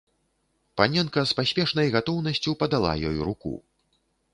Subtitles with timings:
[0.81, 3.51] Паненка з паспешнай гатоўнасцю падала ёй руку.